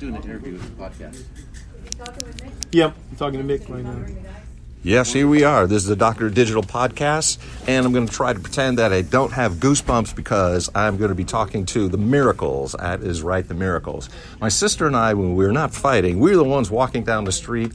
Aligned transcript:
doing 0.00 0.16
an 0.16 0.22
interview 0.22 0.54
with 0.54 0.62
the 0.62 0.82
podcast. 0.82 1.22
Yep, 2.72 2.96
I'm 3.10 3.16
talking 3.16 3.46
to 3.46 3.58
Mick 3.58 3.68
right 3.68 3.84
now. 3.84 4.06
Yes, 4.82 5.12
here 5.12 5.28
we 5.28 5.44
are. 5.44 5.66
This 5.66 5.82
is 5.82 5.88
the 5.90 5.94
Doctor 5.94 6.30
Digital 6.30 6.62
Podcast, 6.62 7.36
and 7.68 7.84
I'm 7.84 7.92
going 7.92 8.06
to 8.06 8.12
try 8.12 8.32
to 8.32 8.40
pretend 8.40 8.78
that 8.78 8.94
I 8.94 9.02
don't 9.02 9.32
have 9.32 9.56
goosebumps 9.56 10.16
because 10.16 10.70
I'm 10.74 10.96
going 10.96 11.10
to 11.10 11.14
be 11.14 11.26
talking 11.26 11.66
to 11.66 11.86
the 11.86 11.98
Miracles. 11.98 12.74
That 12.78 13.02
is 13.02 13.20
right, 13.20 13.46
the 13.46 13.52
Miracles. 13.52 14.08
My 14.40 14.48
sister 14.48 14.86
and 14.86 14.96
I, 14.96 15.12
when 15.12 15.36
we 15.36 15.44
were 15.44 15.52
not 15.52 15.74
fighting, 15.74 16.18
we 16.18 16.30
were 16.30 16.38
the 16.38 16.44
ones 16.44 16.70
walking 16.70 17.04
down 17.04 17.24
the 17.24 17.32
street 17.32 17.72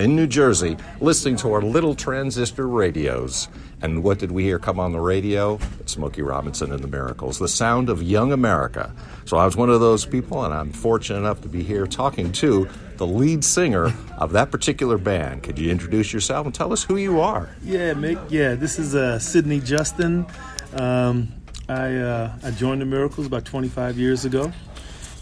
in 0.00 0.16
New 0.16 0.26
Jersey 0.26 0.76
listening 1.00 1.36
to 1.36 1.52
our 1.52 1.62
little 1.62 1.94
transistor 1.94 2.66
radios. 2.66 3.46
And 3.80 4.02
what 4.02 4.18
did 4.18 4.32
we 4.32 4.42
hear 4.42 4.58
come 4.58 4.80
on 4.80 4.90
the 4.90 4.98
radio? 4.98 5.60
Smokey 5.86 6.22
Robinson 6.22 6.72
and 6.72 6.82
the 6.82 6.88
Miracles, 6.88 7.38
the 7.38 7.46
sound 7.46 7.88
of 7.88 8.02
young 8.02 8.32
America. 8.32 8.92
So 9.28 9.36
I 9.36 9.44
was 9.44 9.58
one 9.58 9.68
of 9.68 9.80
those 9.80 10.06
people, 10.06 10.42
and 10.46 10.54
I'm 10.54 10.72
fortunate 10.72 11.18
enough 11.18 11.42
to 11.42 11.48
be 11.48 11.62
here 11.62 11.86
talking 11.86 12.32
to 12.32 12.66
the 12.96 13.06
lead 13.06 13.44
singer 13.44 13.92
of 14.16 14.32
that 14.32 14.50
particular 14.50 14.96
band. 14.96 15.42
Could 15.42 15.58
you 15.58 15.70
introduce 15.70 16.14
yourself 16.14 16.46
and 16.46 16.54
tell 16.54 16.72
us 16.72 16.82
who 16.82 16.96
you 16.96 17.20
are? 17.20 17.50
Yeah, 17.62 17.92
Mick. 17.92 18.18
Yeah, 18.30 18.54
this 18.54 18.78
is 18.78 18.94
uh, 18.94 19.18
Sidney 19.18 19.60
Justin. 19.60 20.24
Um, 20.72 21.28
I 21.68 21.94
uh, 21.96 22.38
I 22.42 22.52
joined 22.52 22.80
the 22.80 22.86
Miracles 22.86 23.26
about 23.26 23.44
25 23.44 23.98
years 23.98 24.24
ago, 24.24 24.50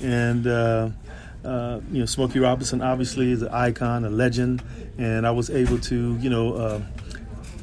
and 0.01 0.47
uh, 0.47 0.91
uh, 1.45 1.81
you 1.91 1.99
know 1.99 2.07
Smokey 2.07 2.39
Robinson 2.39 2.83
obviously 2.83 3.33
is 3.33 3.43
an 3.43 3.49
icon, 3.49 4.05
a 4.05 4.11
legend, 4.11 4.63
and 4.99 5.27
I 5.27 5.33
was 5.33 5.51
able 5.51 5.81
to 5.81 6.17
you 6.19 6.31
know 6.31 6.55
uh, 6.55 6.81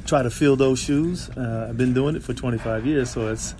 try 0.06 0.22
to 0.22 0.30
fill 0.30 0.56
those 0.56 0.78
shoes. 0.78 1.30
Uh, 1.30 1.66
I've 1.70 1.76
been 1.76 1.94
doing 1.94 2.16
it 2.16 2.22
for 2.22 2.34
25 2.34 2.86
years, 2.86 3.10
so 3.10 3.32
it's 3.32 3.54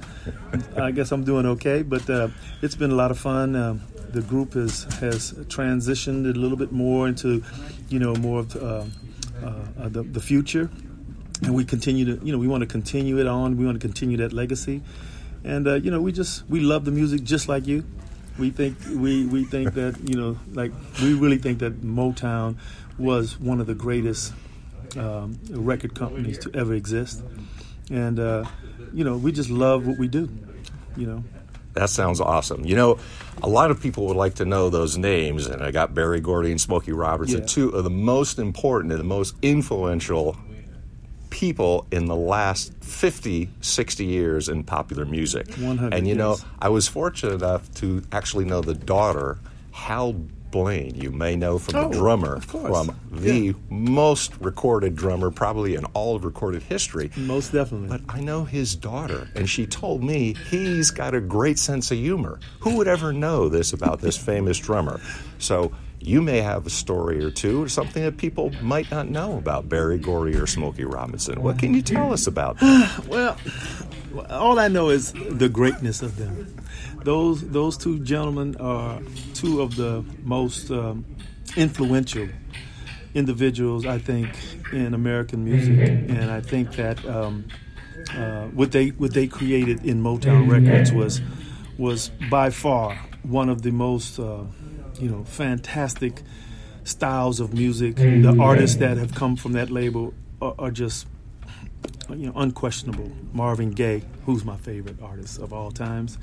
I 0.77 0.91
guess 0.91 1.13
I'm 1.13 1.25
doing 1.25 1.47
okay. 1.47 1.83
But 1.83 2.09
uh, 2.09 2.29
it's 2.63 2.77
been 2.77 2.91
a 2.91 2.95
lot 2.95 3.11
of 3.11 3.19
fun. 3.19 3.57
Um, 3.57 3.83
the 4.11 4.23
group 4.23 4.55
has 4.55 4.85
has 5.01 5.33
transitioned 5.49 6.25
a 6.25 6.39
little 6.39 6.57
bit 6.57 6.73
more 6.73 7.09
into, 7.09 7.43
you 7.89 7.99
know, 7.99 8.15
more 8.15 8.41
of 8.41 8.57
uh, 8.57 8.85
uh, 9.45 9.89
the, 9.89 10.03
the 10.03 10.21
future, 10.21 10.71
and 11.43 11.55
we 11.55 11.65
continue 11.65 12.05
to, 12.05 12.25
you 12.25 12.33
know, 12.33 12.39
we 12.39 12.47
want 12.47 12.61
to 12.61 12.67
continue 12.67 13.19
it 13.19 13.27
on. 13.27 13.57
We 13.57 13.65
want 13.65 13.81
to 13.81 13.87
continue 13.87 14.17
that 14.19 14.33
legacy, 14.33 14.83
and 15.43 15.67
uh, 15.67 15.75
you 15.75 15.91
know, 15.91 16.01
we 16.01 16.13
just 16.13 16.49
we 16.49 16.61
love 16.61 16.85
the 16.85 16.93
music 16.93 17.25
just 17.25 17.49
like 17.49 17.67
you. 17.67 17.85
We 18.39 18.51
think 18.51 18.77
we 18.91 19.27
we 19.27 19.45
think 19.45 19.75
that 19.75 19.99
you 20.09 20.17
know, 20.17 20.39
like 20.53 20.73
we 21.01 21.15
really 21.15 21.39
think 21.39 21.59
that 21.61 21.83
Motown 21.83 22.57
was 22.99 23.39
one 23.41 23.61
of 23.61 23.67
the 23.67 23.75
greatest 23.75 24.33
um, 24.97 25.39
record 25.51 25.95
companies 25.95 26.39
to 26.39 26.51
ever 26.55 26.75
exist, 26.75 27.23
and 27.91 28.19
uh, 28.19 28.45
you 28.93 29.05
know, 29.05 29.17
we 29.17 29.33
just 29.33 29.51
love 29.51 29.87
what 29.87 29.99
we 29.99 30.09
do. 30.09 30.29
You 30.97 31.07
know. 31.07 31.25
That 31.75 31.91
sounds 31.91 32.21
awesome. 32.21 32.65
You 32.65 32.77
know, 32.77 32.99
a 33.43 33.49
lot 33.49 33.73
of 33.73 33.81
people 33.83 34.07
would 34.07 34.17
like 34.17 34.35
to 34.35 34.45
know 34.45 34.71
those 34.71 34.97
names, 34.97 35.47
and 35.47 35.61
I 35.61 35.73
got 35.73 35.93
Berry 35.93 36.21
Gordy 36.21 36.53
and 36.53 36.61
Smokey 36.61 36.93
Robertson, 36.93 37.41
Yeah. 37.41 37.47
two 37.47 37.71
of 37.71 37.83
the 37.83 37.91
most 37.91 38.39
important 38.39 38.93
and 38.93 39.01
the 39.01 39.05
most 39.05 39.35
influential 39.43 40.37
people 41.31 41.85
in 41.91 42.07
the 42.07 42.15
last 42.15 42.73
50, 42.81 43.51
60 43.61 44.05
years 44.05 44.49
in 44.49 44.63
popular 44.63 45.05
music. 45.05 45.49
and 45.59 46.07
you 46.07 46.15
know. 46.15 46.37
I 46.61 46.69
was 46.69 46.87
fortunate 46.87 47.35
enough 47.35 47.73
to 47.77 48.05
actually 48.13 48.45
know 48.45 48.61
the 48.61 48.75
daughter, 48.75 49.39
Hal 49.73 50.15
Blaine, 50.55 50.95
you 50.95 51.11
may 51.11 51.35
know 51.35 51.59
from 51.59 51.75
Oh, 51.75 51.89
the 51.89 51.97
drummer, 51.97 52.39
from 52.41 52.97
the 53.11 53.57
most 53.71 54.33
recorded 54.39 54.95
drummer 54.95 55.33
probably 55.33 55.75
in 55.75 55.85
all 55.87 56.15
of 56.15 56.25
recorded 56.25 56.63
history. 56.63 57.11
Most 57.17 57.51
definitely. 57.53 57.89
But 57.89 58.03
I 58.09 58.21
know 58.21 58.45
his 58.45 58.77
daughter, 58.77 59.29
and 59.35 59.51
she 59.51 59.67
told 59.67 60.05
me 60.05 60.37
he's 60.49 60.93
got 60.93 61.13
a 61.13 61.21
great 61.21 61.59
sense 61.59 61.91
of 61.91 61.99
humor. 61.99 62.39
Who 62.61 62.77
would 62.77 62.87
ever 62.87 63.13
know 63.13 63.49
this 63.49 63.73
about 63.73 64.01
this 64.01 64.17
famous 64.17 64.57
drummer? 64.61 65.01
So 65.39 65.73
you 65.99 66.23
may 66.23 66.39
have 66.41 66.67
a 66.67 66.71
story 66.71 67.25
or 67.25 67.33
two, 67.33 67.61
or 67.65 67.69
something 67.69 68.05
that 68.05 68.17
people 68.17 68.53
might 68.63 68.89
not 68.93 69.09
know 69.11 69.37
about 69.39 69.69
Berry 69.69 69.99
Gordy 69.99 70.37
or 70.37 70.47
Smokey 70.47 70.85
Robinson. 70.85 71.43
What 71.43 71.59
can 71.59 71.75
you 71.75 71.83
tell 71.83 72.13
us 72.13 72.29
about? 72.29 72.61
them? 72.61 72.89
Well, 73.09 73.37
all 74.31 74.59
I 74.59 74.69
know 74.69 74.91
is 74.91 75.13
the 75.13 75.49
greatness 75.49 76.03
of 76.03 76.17
them. 76.17 76.57
Those 77.05 77.43
those 77.49 77.77
two 77.77 77.99
gentlemen 78.01 78.57
are 78.57 79.01
two 79.35 79.61
of 79.61 79.77
the 79.77 80.05
most 80.23 80.71
um, 80.71 81.05
influential 81.57 82.29
individuals 83.15 83.87
I 83.87 83.99
think 83.99 84.31
in 84.73 84.95
American 84.95 85.45
music, 85.45 85.89
and 85.89 86.31
I 86.31 86.41
think 86.41 86.73
that 86.77 87.05
um, 87.07 87.47
uh, 88.15 88.47
what 88.49 88.73
they 88.73 88.89
what 88.89 89.15
they 89.15 89.27
created 89.27 89.85
in 89.85 90.03
Motown 90.03 90.51
Records 90.51 90.93
was 90.93 91.21
was 91.79 92.11
by 92.31 92.51
far 92.51 92.97
one 93.23 93.49
of 93.49 93.63
the 93.63 93.71
most 93.71 94.19
uh, 94.19 94.43
you 94.99 95.09
know 95.09 95.25
fantastic 95.25 96.23
styles 96.85 97.41
of 97.41 97.55
music. 97.55 97.97
The 97.97 98.37
artists 98.41 98.77
that 98.79 98.97
have 98.97 99.15
come 99.15 99.37
from 99.37 99.53
that 99.53 99.71
label 99.71 100.15
are, 100.41 100.55
are 100.59 100.71
just 100.71 101.07
you 102.11 102.27
know, 102.27 102.33
unquestionable. 102.37 103.11
Marvin 103.33 103.71
Gaye, 103.71 104.03
who's 104.25 104.45
my 104.45 104.57
favorite 104.57 104.97
artist 105.03 105.39
of 105.39 105.53
all 105.53 105.71
times. 105.71 106.19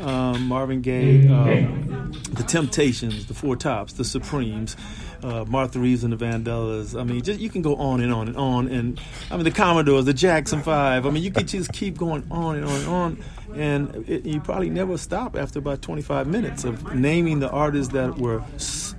Um, 0.00 0.46
Marvin 0.46 0.80
Gaye, 0.80 1.28
um, 1.28 2.12
The 2.32 2.42
Temptations, 2.42 3.26
The 3.26 3.34
Four 3.34 3.56
Tops, 3.56 3.94
The 3.94 4.04
Supremes, 4.04 4.76
uh, 5.22 5.44
Martha 5.46 5.78
Reeves 5.78 6.04
and 6.04 6.12
the 6.12 6.24
Vandellas. 6.24 6.98
I 6.98 7.04
mean, 7.04 7.22
just 7.22 7.40
you 7.40 7.48
can 7.48 7.62
go 7.62 7.76
on 7.76 8.00
and 8.00 8.12
on 8.12 8.28
and 8.28 8.36
on. 8.36 8.68
And 8.68 9.00
I 9.30 9.36
mean, 9.36 9.44
the 9.44 9.50
Commodores, 9.50 10.04
the 10.04 10.14
Jackson 10.14 10.62
Five. 10.62 11.06
I 11.06 11.10
mean, 11.10 11.22
you 11.22 11.30
could 11.30 11.48
just 11.48 11.72
keep 11.72 11.96
going 11.96 12.26
on 12.30 12.56
and 12.56 12.64
on 12.64 12.76
and 12.76 12.88
on. 12.88 13.24
And 13.54 14.08
it, 14.08 14.24
you 14.24 14.40
probably 14.40 14.70
never 14.70 14.96
stop 14.96 15.36
after 15.36 15.58
about 15.58 15.82
25 15.82 16.26
minutes 16.26 16.64
of 16.64 16.94
naming 16.94 17.40
the 17.40 17.50
artists 17.50 17.92
that 17.92 18.18
were 18.18 18.42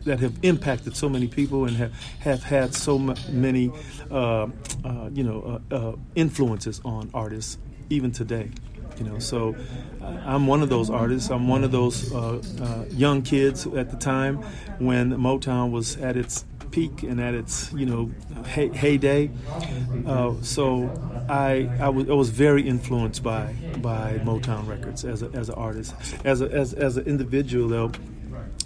that 0.05 0.19
have 0.19 0.37
impacted 0.43 0.95
so 0.95 1.09
many 1.09 1.27
people 1.27 1.65
and 1.65 1.75
have, 1.77 1.93
have 2.19 2.43
had 2.43 2.73
so 2.73 2.99
many, 2.99 3.71
uh, 4.11 4.47
uh, 4.83 5.09
you 5.13 5.23
know, 5.23 5.61
uh, 5.71 5.75
uh, 5.75 5.95
influences 6.15 6.81
on 6.85 7.09
artists 7.13 7.57
even 7.89 8.11
today. 8.11 8.49
You 8.97 9.05
know, 9.05 9.19
so 9.19 9.55
uh, 10.01 10.05
I'm 10.05 10.45
one 10.45 10.61
of 10.61 10.69
those 10.69 10.89
artists. 10.89 11.31
I'm 11.31 11.47
one 11.47 11.63
of 11.63 11.71
those 11.71 12.13
uh, 12.13 12.41
uh, 12.61 12.85
young 12.91 13.23
kids 13.23 13.65
at 13.65 13.89
the 13.89 13.97
time 13.97 14.37
when 14.77 15.11
Motown 15.11 15.71
was 15.71 15.97
at 15.97 16.15
its 16.15 16.45
peak 16.73 17.03
and 17.03 17.21
at 17.21 17.33
its 17.35 17.71
you 17.73 17.85
know 17.85 18.11
hey, 18.45 18.69
heyday. 18.69 19.31
Uh, 20.05 20.33
so 20.41 20.91
I 21.29 21.69
I 21.79 21.89
was, 21.89 22.09
I 22.09 22.13
was 22.13 22.29
very 22.29 22.67
influenced 22.67 23.23
by 23.23 23.53
by 23.77 24.19
Motown 24.23 24.67
Records 24.67 25.05
as 25.05 25.23
a, 25.23 25.29
as 25.33 25.49
an 25.49 25.55
artist. 25.55 25.95
As 26.23 26.41
a, 26.41 26.51
as 26.51 26.73
as 26.73 26.97
an 26.97 27.05
individual 27.05 27.67
though, 27.69 27.91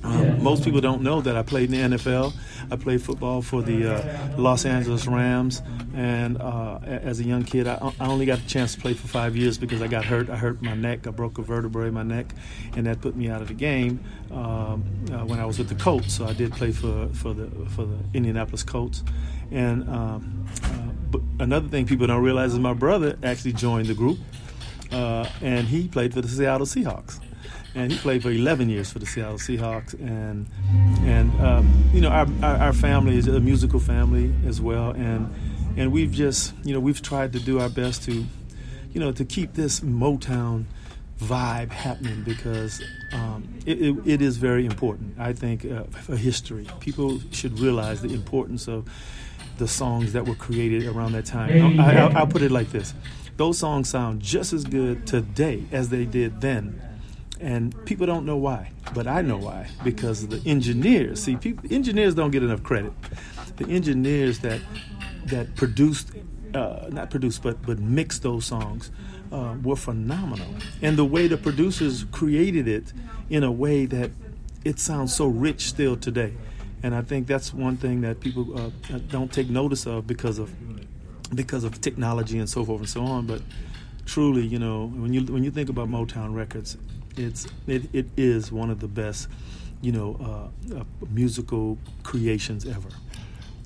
um, 0.03 0.41
most 0.43 0.63
people 0.63 0.81
don't 0.81 1.01
know 1.01 1.21
that 1.21 1.35
I 1.35 1.43
played 1.43 1.71
in 1.73 1.89
the 1.91 1.97
NFL. 1.97 2.33
I 2.71 2.75
played 2.75 3.01
football 3.01 3.41
for 3.41 3.61
the 3.61 3.95
uh, 3.95 4.37
Los 4.37 4.65
Angeles 4.65 5.07
Rams, 5.07 5.61
and 5.95 6.41
uh, 6.41 6.79
as 6.83 7.19
a 7.19 7.23
young 7.23 7.43
kid, 7.43 7.67
I, 7.67 7.93
I 7.99 8.07
only 8.07 8.25
got 8.25 8.39
a 8.39 8.47
chance 8.47 8.75
to 8.75 8.81
play 8.81 8.93
for 8.93 9.07
five 9.07 9.35
years 9.35 9.57
because 9.57 9.81
I 9.81 9.87
got 9.87 10.05
hurt. 10.05 10.29
I 10.29 10.35
hurt 10.35 10.61
my 10.61 10.75
neck. 10.75 11.07
I 11.07 11.11
broke 11.11 11.37
a 11.37 11.41
vertebrae 11.41 11.87
in 11.87 11.93
my 11.93 12.03
neck, 12.03 12.33
and 12.75 12.85
that 12.85 13.01
put 13.01 13.15
me 13.15 13.29
out 13.29 13.41
of 13.41 13.47
the 13.47 13.53
game 13.53 14.03
um, 14.31 14.83
uh, 15.11 15.25
when 15.25 15.39
I 15.39 15.45
was 15.45 15.57
with 15.57 15.69
the 15.69 15.75
Colts. 15.75 16.13
So 16.13 16.25
I 16.25 16.33
did 16.33 16.51
play 16.51 16.71
for 16.71 17.07
for 17.13 17.33
the 17.33 17.49
for 17.69 17.85
the 17.85 17.97
Indianapolis 18.13 18.63
Colts, 18.63 19.03
and 19.51 19.87
um, 19.89 20.45
uh, 20.63 20.91
but 21.11 21.21
another 21.39 21.67
thing 21.67 21.85
people 21.85 22.07
don't 22.07 22.23
realize 22.23 22.53
is 22.53 22.59
my 22.59 22.73
brother 22.73 23.17
actually 23.23 23.53
joined 23.53 23.87
the 23.87 23.93
group, 23.93 24.19
uh, 24.91 25.29
and 25.41 25.67
he 25.67 25.87
played 25.87 26.13
for 26.13 26.21
the 26.21 26.27
Seattle 26.27 26.67
Seahawks 26.67 27.19
and 27.77 27.91
he 27.91 27.97
played 27.99 28.23
for 28.23 28.31
11 28.31 28.69
years 28.69 28.91
for 28.91 28.97
the 28.97 29.05
Seattle 29.05 29.37
Seahawks. 29.37 29.93
And 29.93 30.47
and 31.05 31.31
um, 31.39 31.83
you 31.93 32.01
know, 32.01 32.09
our, 32.09 32.27
our 32.41 32.55
our 32.57 32.73
family 32.73 33.17
is 33.17 33.27
a 33.27 33.39
musical 33.39 33.79
family 33.79 34.33
as 34.47 34.59
well, 34.59 34.91
and 34.91 35.33
and 35.77 35.91
we've 35.91 36.11
just 36.11 36.53
you 36.63 36.73
know 36.73 36.79
we've 36.79 37.01
tried 37.01 37.33
to 37.33 37.39
do 37.39 37.59
our 37.59 37.69
best 37.69 38.03
to 38.03 38.25
you 38.91 38.99
know 38.99 39.11
to 39.11 39.23
keep 39.23 39.53
this 39.53 39.79
Motown 39.81 40.65
vibe 41.19 41.71
happening 41.71 42.23
because 42.23 42.81
um, 43.13 43.47
it, 43.65 43.81
it, 43.81 43.95
it 44.05 44.21
is 44.21 44.37
very 44.37 44.65
important. 44.65 45.15
I 45.19 45.33
think 45.33 45.65
uh, 45.65 45.83
for 45.83 46.15
history, 46.15 46.67
people 46.79 47.19
should 47.31 47.59
realize 47.59 48.01
the 48.01 48.13
importance 48.13 48.67
of 48.67 48.87
the 49.57 49.67
songs 49.67 50.13
that 50.13 50.27
were 50.27 50.35
created 50.35 50.85
around 50.85 51.13
that 51.13 51.25
time. 51.25 51.79
I, 51.79 52.01
I, 52.01 52.11
I'll 52.13 52.27
put 52.27 52.41
it 52.41 52.51
like 52.51 52.71
this: 52.71 52.95
those 53.37 53.59
songs 53.59 53.87
sound 53.87 54.21
just 54.23 54.51
as 54.51 54.63
good 54.63 55.05
today 55.05 55.63
as 55.71 55.89
they 55.89 56.05
did 56.05 56.41
then 56.41 56.81
and 57.39 57.73
people 57.85 58.05
don't 58.05 58.25
know 58.25 58.37
why 58.37 58.71
but 58.93 59.07
i 59.07 59.21
know 59.21 59.37
why 59.37 59.67
because 59.83 60.27
the 60.27 60.41
engineers 60.49 61.21
see 61.23 61.35
people 61.35 61.67
engineers 61.71 62.15
don't 62.15 62.31
get 62.31 62.43
enough 62.43 62.63
credit. 62.63 62.93
The 63.57 63.67
engineers 63.67 64.39
that 64.39 64.61
that 65.25 65.55
produced 65.55 66.11
uh, 66.53 66.87
not 66.89 67.09
produced 67.09 67.43
but 67.43 67.61
but 67.63 67.79
mixed 67.79 68.23
those 68.23 68.45
songs 68.45 68.91
uh, 69.31 69.55
were 69.63 69.75
phenomenal. 69.75 70.47
And 70.81 70.97
the 70.97 71.05
way 71.05 71.27
the 71.27 71.37
producers 71.37 72.05
created 72.11 72.67
it 72.67 72.93
in 73.29 73.43
a 73.43 73.51
way 73.51 73.85
that 73.85 74.11
it 74.63 74.79
sounds 74.79 75.15
so 75.15 75.27
rich 75.27 75.61
still 75.67 75.95
today. 75.97 76.33
And 76.83 76.93
i 76.95 77.01
think 77.01 77.27
that's 77.27 77.53
one 77.53 77.77
thing 77.77 78.01
that 78.01 78.19
people 78.19 78.57
uh, 78.57 78.69
don't 79.09 79.31
take 79.31 79.49
notice 79.49 79.85
of 79.85 80.05
because 80.07 80.39
of 80.39 80.51
because 81.35 81.63
of 81.63 81.81
technology 81.81 82.39
and 82.39 82.49
so 82.49 82.63
forth 82.63 82.79
and 82.79 82.89
so 82.89 83.03
on 83.03 83.25
but 83.27 83.41
truly 84.07 84.43
you 84.43 84.57
know 84.57 84.87
when 84.95 85.13
you 85.13 85.21
when 85.25 85.43
you 85.43 85.51
think 85.51 85.69
about 85.69 85.87
motown 85.87 86.33
records 86.33 86.77
it's 87.17 87.45
it, 87.67 87.83
it 87.93 88.07
is 88.17 88.51
one 88.51 88.71
of 88.71 88.79
the 88.79 88.87
best 88.87 89.27
you 89.81 89.91
know, 89.91 90.51
uh, 90.73 90.79
uh, 90.79 90.83
musical 91.09 91.77
creations 92.03 92.65
ever. 92.65 92.89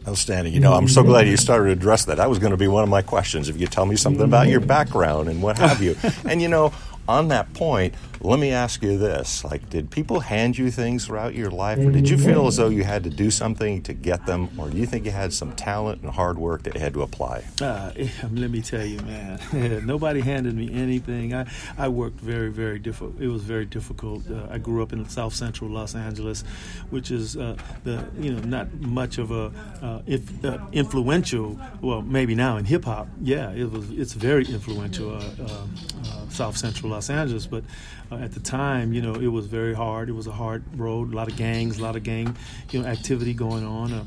Outstanding. 0.07 0.53
You 0.53 0.59
know, 0.59 0.73
I'm 0.73 0.87
so 0.87 1.03
glad 1.03 1.27
you 1.27 1.37
started 1.37 1.65
to 1.65 1.71
address 1.71 2.05
that. 2.05 2.17
That 2.17 2.27
was 2.27 2.39
going 2.39 2.51
to 2.51 2.57
be 2.57 2.67
one 2.67 2.83
of 2.83 2.89
my 2.89 3.03
questions. 3.03 3.49
If 3.49 3.59
you 3.59 3.67
could 3.67 3.73
tell 3.73 3.85
me 3.85 3.95
something 3.95 4.23
about 4.23 4.47
your 4.47 4.59
background 4.59 5.29
and 5.29 5.43
what 5.43 5.59
have 5.59 5.81
you. 5.81 5.95
and 6.27 6.41
you 6.41 6.47
know, 6.47 6.73
on 7.07 7.29
that 7.29 7.53
point, 7.53 7.95
let 8.23 8.39
me 8.39 8.51
ask 8.51 8.83
you 8.83 8.97
this: 8.97 9.43
like, 9.43 9.69
did 9.69 9.89
people 9.89 10.19
hand 10.19 10.57
you 10.57 10.69
things 10.69 11.05
throughout 11.05 11.33
your 11.33 11.49
life, 11.49 11.79
or 11.79 11.91
did 11.91 12.07
you 12.07 12.17
feel 12.17 12.47
as 12.47 12.57
though 12.57 12.69
you 12.69 12.83
had 12.83 13.03
to 13.03 13.09
do 13.09 13.31
something 13.31 13.81
to 13.83 13.93
get 13.93 14.25
them, 14.25 14.49
or 14.57 14.69
do 14.69 14.77
you 14.77 14.85
think 14.85 15.05
you 15.05 15.11
had 15.11 15.33
some 15.33 15.53
talent 15.53 16.01
and 16.01 16.11
hard 16.11 16.37
work 16.37 16.63
that 16.63 16.75
you 16.75 16.79
had 16.79 16.93
to 16.93 17.01
apply? 17.01 17.43
Uh, 17.59 17.91
let 18.31 18.51
me 18.51 18.61
tell 18.61 18.85
you, 18.85 18.99
man, 19.01 19.39
nobody 19.85 20.21
handed 20.21 20.55
me 20.55 20.71
anything. 20.71 21.33
I, 21.33 21.47
I 21.77 21.87
worked 21.87 22.19
very, 22.19 22.51
very 22.51 22.79
difficult. 22.79 23.19
It 23.19 23.27
was 23.27 23.43
very 23.43 23.65
difficult. 23.65 24.29
Uh, 24.29 24.47
I 24.49 24.59
grew 24.59 24.83
up 24.83 24.93
in 24.93 25.07
South 25.09 25.33
Central 25.33 25.69
Los 25.69 25.95
Angeles, 25.95 26.43
which 26.91 27.09
is 27.11 27.37
uh, 27.37 27.57
the 27.83 28.05
you 28.19 28.33
know 28.33 28.41
not 28.41 28.71
much 28.73 29.17
of 29.17 29.31
a 29.31 29.51
uh, 29.81 30.01
if, 30.05 30.45
uh, 30.45 30.59
influential. 30.71 31.59
Well, 31.81 32.01
maybe 32.01 32.35
now 32.35 32.57
in 32.57 32.65
hip 32.65 32.85
hop, 32.85 33.07
yeah, 33.21 33.51
it 33.51 33.71
was. 33.71 33.89
It's 33.91 34.13
very 34.13 34.45
influential. 34.45 35.15
Uh, 35.15 35.65
South 36.31 36.55
Central 36.57 36.90
Los 36.91 37.09
Angeles, 37.09 37.47
but 37.47 37.63
uh, 38.11 38.15
at 38.15 38.33
the 38.33 38.39
time, 38.39 38.93
you 38.93 39.01
know, 39.01 39.15
it 39.15 39.27
was 39.27 39.47
very 39.47 39.73
hard. 39.73 40.09
It 40.09 40.13
was 40.13 40.27
a 40.27 40.31
hard 40.31 40.63
road, 40.77 41.13
a 41.13 41.15
lot 41.15 41.29
of 41.29 41.37
gangs, 41.37 41.79
a 41.79 41.83
lot 41.83 41.95
of 41.95 42.03
gang, 42.03 42.35
you 42.69 42.81
know, 42.81 42.87
activity 42.87 43.33
going 43.33 43.65
on, 43.65 43.93
uh, 43.93 44.03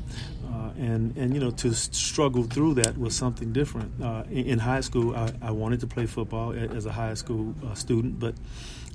uh, 0.47 0.69
and 0.77 1.17
and 1.17 1.33
you 1.33 1.39
know, 1.39 1.51
to 1.51 1.73
struggle 1.73 2.43
through 2.43 2.75
that 2.75 2.97
was 2.97 3.15
something 3.15 3.51
different. 3.51 3.91
Uh, 4.01 4.23
in, 4.29 4.45
in, 4.45 4.59
high 4.59 4.81
school, 4.81 5.15
I, 5.15 5.31
I, 5.41 5.51
wanted 5.51 5.79
to 5.81 5.87
play 5.87 6.05
football 6.05 6.53
as 6.53 6.85
a 6.85 6.91
high 6.91 7.15
school 7.15 7.55
uh, 7.65 7.73
student, 7.73 8.19
but. 8.19 8.35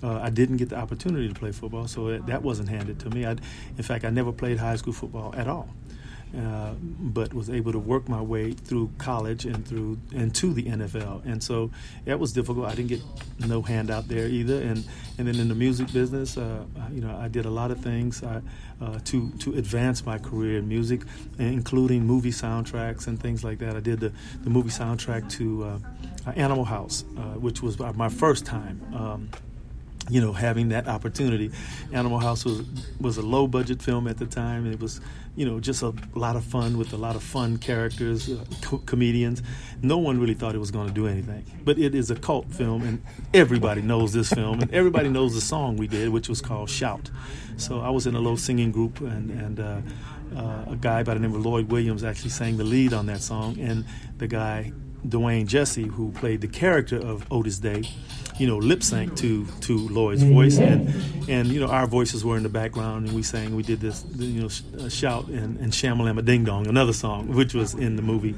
Uh, 0.02 0.19
I 0.19 0.31
didn't 0.31 0.56
get 0.56 0.70
the 0.70 0.78
opportunity 0.78 1.28
to 1.28 1.34
play 1.34 1.52
football, 1.52 1.87
so 1.87 2.16
that 2.16 2.42
wasn't 2.42 2.70
handed 2.70 2.98
to 3.00 3.10
me. 3.10 3.26
I'd, 3.26 3.42
in 3.76 3.82
fact, 3.82 4.06
I 4.06 4.08
never 4.08 4.32
played 4.32 4.58
high 4.58 4.76
school 4.76 4.94
football 4.94 5.34
at 5.37 5.46
all. 5.46 5.69
Uh, 6.36 6.74
but 6.80 7.34
was 7.34 7.50
able 7.50 7.72
to 7.72 7.78
work 7.78 8.08
my 8.08 8.22
way 8.22 8.52
through 8.52 8.88
college 8.98 9.44
and 9.46 9.66
through 9.66 9.98
and 10.14 10.32
to 10.32 10.54
the 10.54 10.62
NFL. 10.62 11.24
And 11.24 11.42
so 11.42 11.72
that 12.04 12.20
was 12.20 12.32
difficult. 12.32 12.66
I 12.66 12.74
didn't 12.76 12.88
get 12.88 13.02
no 13.40 13.62
handout 13.62 14.06
there 14.06 14.28
either. 14.28 14.62
And 14.62 14.84
and 15.18 15.26
then 15.26 15.40
in 15.40 15.48
the 15.48 15.56
music 15.56 15.92
business, 15.92 16.36
uh, 16.36 16.64
you 16.92 17.00
know, 17.00 17.16
I 17.16 17.26
did 17.26 17.46
a 17.46 17.50
lot 17.50 17.72
of 17.72 17.80
things 17.80 18.22
uh, 18.22 18.40
uh 18.80 19.00
to 19.06 19.30
to 19.40 19.54
advance 19.54 20.06
my 20.06 20.18
career 20.18 20.58
in 20.58 20.68
music, 20.68 21.00
including 21.38 22.06
movie 22.06 22.30
soundtracks 22.30 23.08
and 23.08 23.18
things 23.20 23.42
like 23.42 23.58
that. 23.58 23.74
I 23.74 23.80
did 23.80 23.98
the, 23.98 24.12
the 24.44 24.50
movie 24.50 24.70
soundtrack 24.70 25.28
to 25.32 25.64
uh, 25.64 26.32
Animal 26.36 26.64
House, 26.64 27.04
which 27.40 27.60
was 27.60 27.76
my 27.78 28.08
first 28.08 28.46
time. 28.46 28.80
Um, 28.94 29.30
you 30.08 30.20
know, 30.20 30.32
having 30.32 30.70
that 30.70 30.88
opportunity. 30.88 31.50
Animal 31.93 32.19
House 32.19 32.44
was 32.44 32.62
was 33.00 33.19
a 33.19 33.23
low 33.23 33.47
budget 33.47 33.82
film 33.82 34.06
at 34.08 34.19
the 34.19 34.26
time. 34.26 34.70
It 34.70 34.81
was, 34.81 35.00
you 35.37 35.44
know, 35.44 35.61
just 35.61 35.82
a 35.82 35.93
lot 36.14 36.37
of 36.37 36.44
fun 36.44 36.79
with 36.79 36.93
a 36.93 36.97
lot 36.97 37.17
of 37.17 37.23
fun 37.23 37.58
characters, 37.58 38.31
uh, 38.31 38.44
co- 38.62 38.79
comedians. 38.79 39.43
No 39.82 39.99
one 39.99 40.19
really 40.19 40.35
thought 40.35 40.55
it 40.55 40.58
was 40.58 40.70
going 40.70 40.88
to 40.88 40.94
do 40.94 41.06
anything, 41.06 41.44
but 41.64 41.79
it 41.79 41.94
is 41.94 42.11
a 42.11 42.17
cult 42.17 42.50
film, 42.52 42.82
and 42.82 43.02
everybody 43.35 43.82
knows 43.82 44.12
this 44.12 44.31
film, 44.32 44.61
and 44.61 44.73
everybody 44.73 45.08
knows 45.08 45.35
the 45.35 45.41
song 45.41 45.76
we 45.76 45.87
did, 45.87 46.08
which 46.08 46.29
was 46.29 46.41
called 46.41 46.70
"Shout." 46.70 47.11
So 47.56 47.81
I 47.81 47.91
was 47.91 48.06
in 48.06 48.14
a 48.14 48.20
low 48.20 48.37
singing 48.37 48.73
group, 48.73 49.00
and 49.00 49.31
and. 49.31 49.61
Uh, 49.61 49.81
uh, 50.37 50.64
a 50.69 50.76
guy 50.76 51.02
by 51.02 51.12
the 51.14 51.19
name 51.19 51.35
of 51.35 51.44
Lloyd 51.44 51.73
Williams 51.73 52.05
actually 52.05 52.31
sang 52.31 52.56
the 52.56 52.62
lead 52.62 52.93
on 52.93 53.06
that 53.06 53.20
song, 53.20 53.58
and 53.58 53.85
the 54.19 54.29
guy 54.29 54.73
DeWayne 55.06 55.47
Jessie, 55.47 55.87
who 55.87 56.12
played 56.12 56.41
the 56.41 56.49
character 56.49 56.97
of 56.97 57.25
Otis 57.31 57.58
Day, 57.58 57.85
you 58.38 58.47
know, 58.47 58.56
lip 58.56 58.82
sync 58.82 59.17
to 59.17 59.47
to 59.62 59.88
Lloyd's 59.88 60.23
voice, 60.23 60.58
and 60.58 60.88
and 61.29 61.49
you 61.49 61.61
know 61.61 61.69
our 61.69 61.87
voices 61.87 62.25
were 62.25 62.37
in 62.37 62.43
the 62.43 62.49
background, 62.49 63.06
and 63.06 63.14
we 63.14 63.23
sang, 63.23 63.55
we 63.55 63.62
did 63.62 63.81
this, 63.81 64.05
you 64.17 64.43
know, 64.43 64.49
sh- 64.49 64.62
uh, 64.79 64.88
shout 64.88 65.26
and, 65.29 65.58
and 65.61 65.73
shamalama 65.73 66.25
ding 66.25 66.44
dong, 66.44 66.67
another 66.67 66.93
song 66.93 67.35
which 67.35 67.55
was 67.55 67.75
in 67.75 67.97
the 67.97 68.02
movie, 68.02 68.32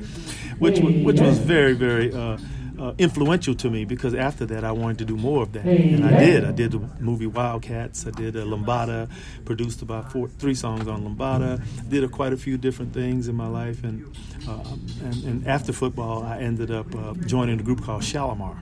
which 0.58 0.80
which 0.80 1.20
was 1.20 1.38
very 1.38 1.74
very. 1.74 2.12
Uh, 2.12 2.36
uh, 2.82 2.94
influential 2.98 3.54
to 3.54 3.70
me 3.70 3.84
because 3.84 4.12
after 4.12 4.44
that 4.46 4.64
I 4.64 4.72
wanted 4.72 4.98
to 4.98 5.04
do 5.04 5.16
more 5.16 5.44
of 5.44 5.52
that, 5.52 5.64
and 5.64 6.04
I 6.04 6.18
did. 6.18 6.44
I 6.44 6.50
did 6.50 6.72
the 6.72 6.80
movie 6.98 7.26
Wildcats. 7.26 8.06
I 8.06 8.10
did 8.10 8.34
a 8.34 8.42
Lambada, 8.42 9.08
produced 9.44 9.82
about 9.82 10.10
four, 10.10 10.26
three 10.28 10.54
songs 10.54 10.88
on 10.88 11.04
Lambada. 11.04 11.62
Did 11.88 12.02
a, 12.02 12.08
quite 12.08 12.32
a 12.32 12.36
few 12.36 12.58
different 12.58 12.92
things 12.92 13.28
in 13.28 13.36
my 13.36 13.46
life, 13.46 13.84
and 13.84 14.04
uh, 14.48 14.64
and, 15.04 15.24
and, 15.24 15.46
after 15.46 15.72
football, 15.72 16.24
I 16.24 16.38
ended 16.38 16.72
up 16.72 16.92
uh, 16.96 17.14
joining 17.26 17.60
a 17.60 17.62
group 17.62 17.82
called 17.82 18.02
Shalamar 18.02 18.60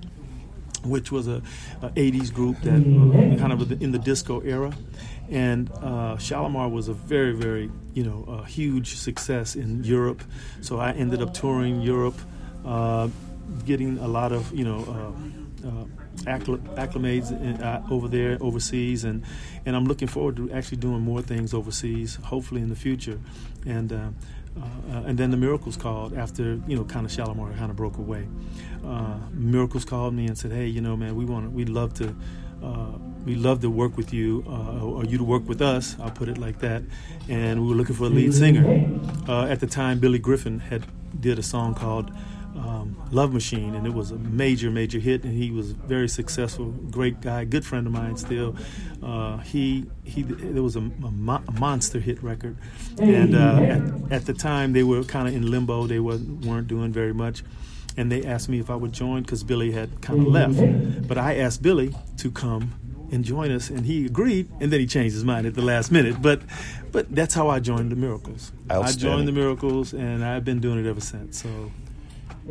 which 0.82 1.12
was 1.12 1.28
a, 1.28 1.42
a 1.82 1.90
80s 1.90 2.32
group 2.32 2.58
that 2.62 2.80
uh, 2.80 3.38
kind 3.38 3.52
of 3.52 3.82
in 3.82 3.92
the 3.92 3.98
disco 3.98 4.40
era. 4.40 4.72
And 5.28 5.70
uh, 5.72 6.16
Shalamar 6.16 6.70
was 6.70 6.88
a 6.88 6.94
very, 6.94 7.32
very, 7.32 7.70
you 7.92 8.02
know, 8.02 8.24
a 8.26 8.46
huge 8.46 8.96
success 8.96 9.56
in 9.56 9.84
Europe. 9.84 10.22
So 10.62 10.80
I 10.80 10.92
ended 10.92 11.20
up 11.20 11.34
touring 11.34 11.82
Europe, 11.82 12.18
uh, 12.64 13.08
getting 13.64 13.98
a 13.98 14.08
lot 14.08 14.32
of, 14.32 14.52
you 14.54 14.64
know, 14.64 14.78
uh, 15.64 15.68
uh 15.68 15.84
acclimates 16.24 17.30
in, 17.30 17.62
uh, 17.62 17.86
over 17.90 18.08
there, 18.08 18.38
overseas, 18.40 19.04
and 19.04 19.24
and 19.66 19.76
I'm 19.76 19.84
looking 19.84 20.08
forward 20.08 20.36
to 20.36 20.50
actually 20.52 20.78
doing 20.78 21.00
more 21.00 21.22
things 21.22 21.54
overseas, 21.54 22.16
hopefully 22.16 22.60
in 22.60 22.68
the 22.68 22.76
future. 22.76 23.18
And 23.66 23.92
uh, 23.92 24.10
uh, 24.58 25.02
and 25.06 25.18
then 25.18 25.30
the 25.30 25.36
Miracles 25.36 25.76
called 25.76 26.14
after 26.16 26.60
you 26.66 26.76
know 26.76 26.84
kind 26.84 27.06
of 27.06 27.12
Shalamar 27.12 27.56
kind 27.56 27.70
of 27.70 27.76
broke 27.76 27.98
away. 27.98 28.26
Uh, 28.84 29.18
Miracles 29.32 29.84
called 29.84 30.14
me 30.14 30.26
and 30.26 30.36
said, 30.36 30.52
"Hey, 30.52 30.66
you 30.66 30.80
know, 30.80 30.96
man, 30.96 31.14
we 31.14 31.24
want 31.24 31.52
we'd 31.52 31.68
love 31.68 31.94
to 31.94 32.14
uh, 32.62 32.98
we'd 33.24 33.38
love 33.38 33.60
to 33.60 33.70
work 33.70 33.96
with 33.96 34.12
you 34.12 34.44
uh, 34.48 34.84
or 34.84 35.04
you 35.04 35.18
to 35.18 35.24
work 35.24 35.48
with 35.48 35.62
us." 35.62 35.96
I'll 36.00 36.10
put 36.10 36.28
it 36.28 36.38
like 36.38 36.58
that. 36.60 36.82
And 37.28 37.62
we 37.62 37.68
were 37.68 37.76
looking 37.76 37.94
for 37.94 38.04
a 38.04 38.08
lead 38.08 38.34
singer. 38.34 38.64
Uh, 39.28 39.44
at 39.44 39.60
the 39.60 39.66
time, 39.66 40.00
Billy 40.00 40.18
Griffin 40.18 40.58
had 40.58 40.84
did 41.18 41.38
a 41.38 41.42
song 41.42 41.74
called 41.74 42.10
um, 42.56 42.96
Love 43.10 43.32
Machine, 43.32 43.74
and 43.74 43.86
it 43.86 43.94
was 43.94 44.10
a 44.10 44.18
major, 44.18 44.70
major 44.70 44.98
hit, 44.98 45.24
and 45.24 45.32
he 45.32 45.50
was 45.50 45.72
very 45.72 46.08
successful. 46.08 46.66
Great 46.66 47.20
guy, 47.20 47.44
good 47.44 47.64
friend 47.64 47.86
of 47.86 47.92
mine 47.92 48.16
still. 48.16 48.56
Uh, 49.02 49.38
he 49.38 49.86
he, 50.04 50.22
there 50.22 50.62
was 50.62 50.76
a, 50.76 50.80
a, 50.80 50.82
mo- 50.82 51.42
a, 51.46 51.52
monster 51.52 52.00
hit 52.00 52.22
record, 52.22 52.56
and 52.98 53.34
uh, 53.34 54.08
at, 54.08 54.12
at, 54.12 54.26
the 54.26 54.34
time 54.34 54.72
they 54.72 54.82
were 54.82 55.04
kind 55.04 55.28
of 55.28 55.34
in 55.34 55.50
limbo. 55.50 55.86
They 55.86 56.00
weren't 56.00 56.44
weren't 56.44 56.68
doing 56.68 56.92
very 56.92 57.14
much, 57.14 57.42
and 57.96 58.10
they 58.10 58.24
asked 58.24 58.48
me 58.48 58.58
if 58.58 58.70
I 58.70 58.74
would 58.74 58.92
join 58.92 59.22
because 59.22 59.44
Billy 59.44 59.72
had 59.72 60.00
kind 60.02 60.20
of 60.20 60.26
left. 60.26 61.08
But 61.08 61.18
I 61.18 61.36
asked 61.36 61.62
Billy 61.62 61.94
to 62.18 62.30
come 62.30 62.74
and 63.12 63.24
join 63.24 63.50
us, 63.50 63.70
and 63.70 63.86
he 63.86 64.06
agreed, 64.06 64.48
and 64.60 64.72
then 64.72 64.80
he 64.80 64.86
changed 64.86 65.14
his 65.14 65.24
mind 65.24 65.46
at 65.46 65.54
the 65.54 65.62
last 65.62 65.90
minute. 65.90 66.20
But 66.20 66.42
but 66.92 67.14
that's 67.14 67.34
how 67.34 67.48
I 67.48 67.60
joined 67.60 67.90
the 67.92 67.96
Miracles. 67.96 68.52
I 68.68 68.92
joined 68.92 69.28
the 69.28 69.32
Miracles, 69.32 69.92
and 69.92 70.24
I've 70.24 70.44
been 70.44 70.60
doing 70.60 70.84
it 70.84 70.88
ever 70.88 71.00
since. 71.00 71.42
So 71.42 71.70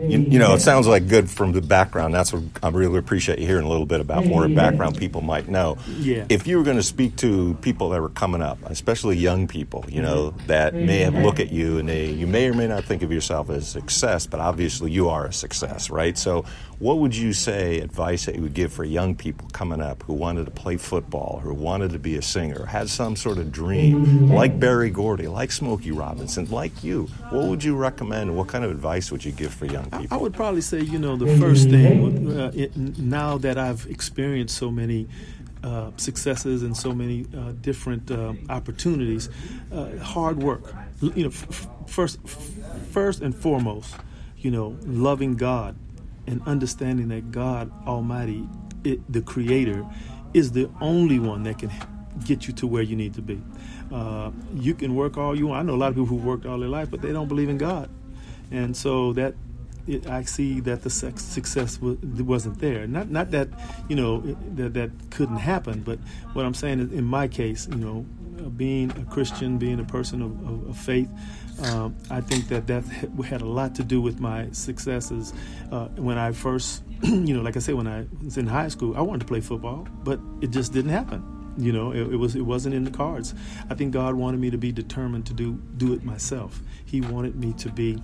you, 0.07 0.19
you, 0.19 0.39
know, 0.39 0.53
it 0.53 0.59
sounds 0.59 0.87
like 0.87 1.07
good 1.07 1.29
from 1.29 1.51
the 1.51 1.61
background. 1.61 2.13
That's 2.13 2.31
what 2.31 2.43
I 2.63 2.69
really 2.69 2.97
appreciate 2.97 3.39
you 3.39 3.47
hearing 3.47 3.65
a 3.65 3.69
little 3.69 3.85
bit 3.85 3.99
about 3.99 4.25
more 4.25 4.47
background 4.47 4.97
people 4.97 5.21
might 5.21 5.47
know. 5.49 5.77
Yeah. 5.97 6.25
If 6.29 6.47
you 6.47 6.57
were 6.57 6.63
going 6.63 6.77
to 6.77 6.83
speak 6.83 7.17
to 7.17 7.55
people 7.55 7.89
that 7.89 8.01
were 8.01 8.09
coming 8.09 8.41
up, 8.41 8.59
especially 8.65 9.17
young 9.17 9.47
people, 9.47 9.85
you 9.89 10.01
know, 10.01 10.31
mm-hmm. 10.31 10.47
that 10.47 10.73
may 10.73 10.99
have 10.99 11.13
mm-hmm. 11.13 11.25
look 11.25 11.39
at 11.39 11.51
you 11.51 11.77
and 11.79 11.89
they, 11.89 12.11
you 12.11 12.27
may 12.27 12.47
or 12.47 12.53
may 12.53 12.67
not 12.67 12.85
think 12.85 13.01
of 13.01 13.11
yourself 13.11 13.49
as 13.49 13.67
success, 13.67 14.25
but 14.25 14.39
obviously 14.39 14.91
you 14.91 15.09
are 15.09 15.25
a 15.25 15.33
success, 15.33 15.89
right? 15.89 16.17
So, 16.17 16.45
what 16.79 16.99
would 16.99 17.15
you 17.15 17.33
say 17.33 17.79
advice 17.79 18.25
that 18.25 18.35
you 18.35 18.41
would 18.41 18.53
give 18.53 18.71
for 18.71 18.85
young 18.85 19.13
people 19.13 19.49
coming 19.51 19.81
up 19.81 20.01
who 20.03 20.13
wanted 20.13 20.45
to 20.45 20.51
play 20.51 20.77
football, 20.77 21.41
who 21.43 21.53
wanted 21.53 21.91
to 21.91 21.99
be 21.99 22.15
a 22.15 22.21
singer, 22.21 22.65
had 22.65 22.89
some 22.89 23.17
sort 23.17 23.37
of 23.37 23.51
dream, 23.51 24.29
like 24.29 24.59
Berry 24.59 24.89
Gordy, 24.89 25.27
like 25.27 25.51
Smokey 25.51 25.91
Robinson, 25.91 26.49
like 26.49 26.81
you? 26.81 27.07
What 27.31 27.47
would 27.47 27.63
you 27.63 27.75
recommend? 27.75 28.35
What 28.35 28.47
kind 28.47 28.63
of 28.63 28.71
advice 28.71 29.11
would 29.11 29.25
you 29.25 29.33
give 29.33 29.53
for 29.53 29.65
young 29.65 29.91
people? 29.91 30.07
I 30.09 30.15
would 30.15 30.33
probably 30.33 30.61
say, 30.61 30.79
you 30.79 30.99
know, 30.99 31.17
the 31.17 31.37
first 31.37 31.69
thing, 31.69 32.31
uh, 32.31 32.51
it, 32.55 32.75
now 32.77 33.37
that 33.39 33.57
I've 33.57 33.85
experienced 33.87 34.55
so 34.55 34.71
many 34.71 35.09
uh, 35.63 35.91
successes 35.97 36.63
and 36.63 36.77
so 36.77 36.93
many 36.93 37.25
uh, 37.35 37.51
different 37.59 38.09
uh, 38.09 38.33
opportunities, 38.49 39.27
uh, 39.73 39.97
hard 39.97 40.41
work. 40.41 40.73
You 41.01 41.23
know, 41.23 41.29
f- 41.29 41.67
first, 41.87 42.19
f- 42.23 42.51
first 42.91 43.21
and 43.21 43.35
foremost, 43.35 43.93
you 44.37 44.51
know, 44.51 44.77
loving 44.85 45.35
God 45.35 45.75
and 46.29 46.41
understanding 46.45 47.07
that 47.07 47.31
God 47.31 47.71
Almighty, 47.87 48.47
it, 48.83 48.99
the 49.11 49.21
Creator, 49.21 49.85
is 50.33 50.51
the 50.51 50.69
only 50.79 51.19
one 51.19 51.43
that 51.43 51.57
can 51.57 51.71
get 52.23 52.47
you 52.47 52.53
to 52.53 52.67
where 52.67 52.83
you 52.83 52.95
need 52.95 53.15
to 53.15 53.21
be. 53.21 53.41
Uh, 53.91 54.29
you 54.53 54.75
can 54.75 54.95
work 54.95 55.17
all 55.17 55.35
you 55.35 55.47
want. 55.47 55.59
I 55.59 55.63
know 55.63 55.73
a 55.73 55.81
lot 55.81 55.89
of 55.89 55.95
people 55.95 56.05
who've 56.05 56.23
worked 56.23 56.45
all 56.45 56.59
their 56.59 56.69
life, 56.69 56.91
but 56.91 57.01
they 57.01 57.11
don't 57.11 57.27
believe 57.27 57.49
in 57.49 57.57
God, 57.57 57.89
and 58.51 58.77
so 58.77 59.13
that 59.13 59.33
it, 59.87 60.07
I 60.07 60.21
see 60.21 60.59
that 60.61 60.83
the 60.83 60.91
success 60.91 61.79
wasn't 61.81 62.59
there. 62.59 62.85
Not 62.85 63.09
not 63.09 63.31
that 63.31 63.49
you 63.89 63.95
know 63.95 64.19
that 64.55 64.75
that 64.75 64.91
couldn't 65.09 65.37
happen, 65.37 65.81
but 65.81 65.97
what 66.33 66.45
I'm 66.45 66.53
saying 66.53 66.79
is, 66.79 66.91
in 66.91 67.05
my 67.05 67.27
case, 67.27 67.67
you 67.67 67.77
know, 67.77 68.05
being 68.57 68.91
a 68.91 69.03
Christian, 69.05 69.57
being 69.57 69.79
a 69.79 69.83
person 69.83 70.21
of, 70.21 70.31
of, 70.47 70.69
of 70.69 70.77
faith, 70.77 71.09
um, 71.63 71.95
I 72.09 72.21
think 72.21 72.47
that 72.47 72.67
that 72.67 72.83
had 73.25 73.41
a 73.41 73.45
lot 73.45 73.75
to 73.75 73.83
do 73.83 74.01
with 74.01 74.19
my 74.19 74.49
successes. 74.51 75.33
Uh, 75.71 75.87
when 75.89 76.17
I 76.17 76.31
first, 76.31 76.83
you 77.03 77.35
know, 77.35 77.41
like 77.41 77.57
I 77.57 77.59
said, 77.59 77.75
when 77.75 77.87
I 77.87 78.05
was 78.23 78.37
in 78.37 78.47
high 78.47 78.69
school, 78.69 78.95
I 78.95 79.01
wanted 79.01 79.19
to 79.19 79.25
play 79.25 79.41
football, 79.41 79.87
but 80.03 80.19
it 80.41 80.51
just 80.51 80.73
didn't 80.73 80.91
happen 80.91 81.53
You 81.57 81.73
know, 81.73 81.91
it, 81.91 82.13
it, 82.13 82.15
was 82.15 82.35
it 82.35 82.41
wasn't 82.41 82.75
in 82.75 82.85
the 82.85 82.91
cards. 82.91 83.33
I 83.69 83.75
think 83.75 83.91
God 83.91 84.15
wanted 84.15 84.39
me 84.39 84.49
to 84.49 84.57
be 84.57 84.71
determined 84.71 85.25
to 85.27 85.33
do 85.33 85.61
do 85.77 85.93
it 85.93 86.03
myself. 86.03 86.61
He 86.85 87.01
wanted 87.01 87.35
me 87.35 87.53
to 87.53 87.69
be 87.69 88.01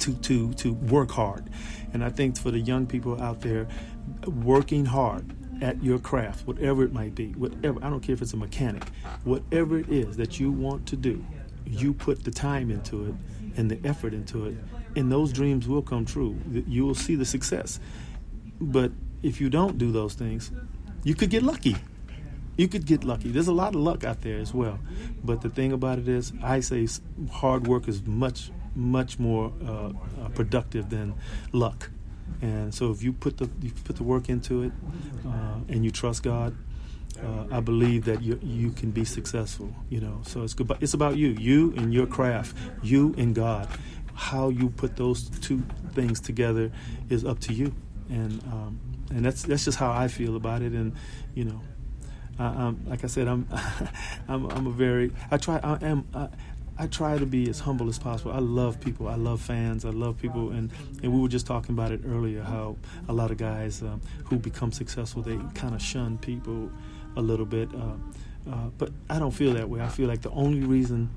to 0.00 0.14
to 0.14 0.52
to 0.54 0.72
work 0.72 1.12
hard, 1.12 1.48
and 1.92 2.04
I 2.04 2.10
think 2.10 2.36
for 2.36 2.50
the 2.50 2.58
young 2.58 2.86
people 2.86 3.22
out 3.22 3.40
there, 3.42 3.68
working 4.26 4.86
hard 4.86 5.36
at 5.62 5.82
your 5.82 5.98
craft, 5.98 6.46
whatever 6.46 6.82
it 6.82 6.92
might 6.92 7.14
be, 7.14 7.28
whatever 7.32 7.82
I 7.82 7.88
don't 7.88 8.00
care 8.00 8.12
if 8.14 8.20
it's 8.20 8.34
a 8.34 8.36
mechanic, 8.36 8.84
whatever 9.24 9.78
it 9.78 9.88
is 9.88 10.16
that 10.16 10.40
you 10.40 10.50
want 10.50 10.86
to 10.88 10.96
do, 10.96 11.24
you 11.64 11.94
put 11.94 12.24
the 12.24 12.32
time 12.32 12.70
into 12.70 13.06
it 13.06 13.14
and 13.56 13.70
the 13.70 13.78
effort 13.88 14.12
into 14.12 14.46
it, 14.46 14.56
and 14.96 15.10
those 15.10 15.32
dreams 15.32 15.68
will 15.68 15.80
come 15.80 16.04
true. 16.04 16.36
You 16.66 16.84
will 16.84 16.96
see 16.96 17.14
the 17.14 17.24
success. 17.24 17.78
But 18.60 18.90
if 19.22 19.40
you 19.40 19.48
don't 19.48 19.78
do 19.78 19.92
those 19.92 20.14
things, 20.14 20.50
you 21.04 21.14
could 21.14 21.30
get 21.30 21.42
lucky. 21.42 21.76
You 22.56 22.68
could 22.68 22.84
get 22.84 23.04
lucky. 23.04 23.30
There's 23.30 23.48
a 23.48 23.52
lot 23.52 23.74
of 23.74 23.80
luck 23.80 24.04
out 24.04 24.20
there 24.22 24.38
as 24.38 24.52
well. 24.52 24.78
But 25.24 25.40
the 25.40 25.48
thing 25.48 25.72
about 25.72 25.98
it 25.98 26.08
is, 26.08 26.32
I 26.42 26.60
say 26.60 26.86
hard 27.30 27.66
work 27.66 27.88
is 27.88 28.02
much, 28.02 28.50
much 28.74 29.18
more 29.18 29.52
uh, 29.64 29.70
uh, 29.70 29.92
productive 30.34 30.90
than 30.90 31.14
luck. 31.52 31.90
And 32.40 32.74
so 32.74 32.90
if 32.90 33.02
you 33.02 33.12
put 33.12 33.38
the 33.38 33.48
you 33.60 33.70
put 33.84 33.96
the 33.96 34.02
work 34.02 34.28
into 34.28 34.62
it, 34.64 34.72
uh, 35.26 35.58
and 35.68 35.84
you 35.84 35.90
trust 35.90 36.22
God, 36.22 36.56
uh, 37.22 37.44
I 37.50 37.60
believe 37.60 38.04
that 38.06 38.22
you 38.22 38.38
you 38.42 38.72
can 38.72 38.90
be 38.90 39.04
successful. 39.04 39.72
You 39.90 40.00
know, 40.00 40.20
so 40.26 40.42
it's 40.42 40.54
good. 40.54 40.70
It's 40.80 40.94
about 40.94 41.16
you, 41.16 41.28
you 41.28 41.72
and 41.76 41.94
your 41.94 42.06
craft, 42.06 42.56
you 42.82 43.14
and 43.16 43.34
God. 43.34 43.68
How 44.14 44.50
you 44.50 44.68
put 44.70 44.96
those 44.96 45.28
two 45.40 45.62
things 45.92 46.20
together 46.20 46.70
is 47.08 47.24
up 47.24 47.38
to 47.40 47.52
you, 47.52 47.74
and 48.08 48.42
um, 48.44 48.80
and 49.10 49.24
that's 49.24 49.42
that's 49.42 49.64
just 49.64 49.78
how 49.78 49.92
I 49.92 50.08
feel 50.08 50.36
about 50.36 50.62
it. 50.62 50.72
And 50.72 50.94
you 51.34 51.44
know, 51.44 51.60
I, 52.38 52.74
like 52.86 53.04
I 53.04 53.06
said, 53.06 53.28
I'm 53.28 53.46
I'm 54.28 54.46
I'm 54.50 54.66
a 54.66 54.70
very 54.72 55.12
I 55.30 55.36
try 55.36 55.60
I 55.62 55.78
am. 55.84 56.08
I, 56.14 56.28
I 56.78 56.86
try 56.86 57.18
to 57.18 57.26
be 57.26 57.48
as 57.48 57.60
humble 57.60 57.88
as 57.88 57.98
possible. 57.98 58.32
I 58.32 58.38
love 58.38 58.80
people. 58.80 59.08
I 59.08 59.16
love 59.16 59.40
fans. 59.40 59.84
I 59.84 59.90
love 59.90 60.18
people, 60.18 60.50
and, 60.50 60.70
and 61.02 61.12
we 61.12 61.20
were 61.20 61.28
just 61.28 61.46
talking 61.46 61.74
about 61.74 61.92
it 61.92 62.00
earlier. 62.06 62.42
How 62.42 62.76
a 63.08 63.12
lot 63.12 63.30
of 63.30 63.36
guys 63.36 63.82
um, 63.82 64.00
who 64.24 64.38
become 64.38 64.72
successful, 64.72 65.22
they 65.22 65.38
kind 65.54 65.74
of 65.74 65.82
shun 65.82 66.18
people 66.18 66.70
a 67.16 67.20
little 67.20 67.46
bit. 67.46 67.68
Uh, 67.74 68.50
uh, 68.50 68.70
but 68.78 68.90
I 69.08 69.18
don't 69.18 69.30
feel 69.30 69.52
that 69.54 69.68
way. 69.68 69.80
I 69.80 69.88
feel 69.88 70.08
like 70.08 70.22
the 70.22 70.30
only 70.30 70.60
reason 70.60 71.10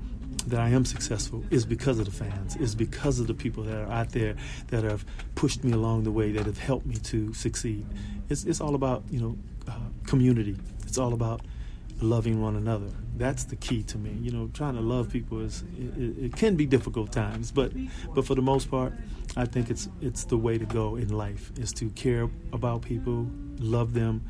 that 0.46 0.60
I 0.60 0.68
am 0.68 0.84
successful 0.84 1.44
is 1.50 1.64
because 1.64 1.98
of 1.98 2.04
the 2.04 2.12
fans, 2.12 2.54
is 2.56 2.74
because 2.74 3.18
of 3.18 3.26
the 3.26 3.34
people 3.34 3.64
that 3.64 3.76
are 3.76 3.90
out 3.90 4.10
there 4.10 4.36
that 4.68 4.84
have 4.84 5.04
pushed 5.34 5.64
me 5.64 5.72
along 5.72 6.04
the 6.04 6.12
way, 6.12 6.30
that 6.32 6.46
have 6.46 6.58
helped 6.58 6.86
me 6.86 6.96
to 6.96 7.32
succeed. 7.34 7.84
It's, 8.28 8.44
it's 8.44 8.60
all 8.60 8.74
about, 8.74 9.02
you 9.10 9.20
know, 9.20 9.36
uh, 9.66 9.78
community. 10.06 10.56
It's 10.86 10.98
all 10.98 11.14
about 11.14 11.40
loving 12.00 12.42
one 12.42 12.56
another. 12.56 12.90
That's 13.16 13.44
the 13.44 13.56
key 13.56 13.82
to 13.84 13.98
me. 13.98 14.16
You 14.20 14.30
know, 14.30 14.50
trying 14.52 14.74
to 14.74 14.80
love 14.80 15.10
people 15.10 15.40
is 15.40 15.64
it, 15.78 16.24
it, 16.24 16.36
can 16.36 16.56
be 16.56 16.66
difficult 16.66 17.12
times, 17.12 17.50
but 17.50 17.72
but 18.14 18.26
for 18.26 18.34
the 18.34 18.42
most 18.42 18.70
part, 18.70 18.92
I 19.36 19.46
think 19.46 19.70
it's 19.70 19.88
it's 20.00 20.24
the 20.24 20.36
way 20.36 20.58
to 20.58 20.66
go 20.66 20.96
in 20.96 21.08
life 21.08 21.52
is 21.58 21.72
to 21.74 21.88
care 21.90 22.28
about 22.52 22.82
people, 22.82 23.26
love 23.58 23.94
them, 23.94 24.22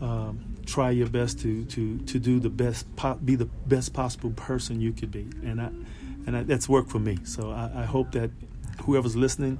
um, 0.00 0.56
try 0.66 0.90
your 0.90 1.08
best 1.08 1.40
to 1.40 1.64
to 1.64 1.98
to 2.00 2.18
do 2.18 2.38
the 2.38 2.50
best 2.50 2.86
be 3.24 3.34
the 3.34 3.46
best 3.46 3.94
possible 3.94 4.30
person 4.30 4.80
you 4.80 4.92
could 4.92 5.10
be 5.10 5.28
and 5.42 5.60
I 5.60 5.70
and 6.26 6.36
I, 6.36 6.42
that's 6.42 6.68
work 6.68 6.88
for 6.88 6.98
me 6.98 7.18
so 7.24 7.50
I, 7.50 7.70
I, 7.74 7.84
hope 7.84 8.12
that 8.12 8.30
whoever's 8.82 9.16
listening 9.16 9.58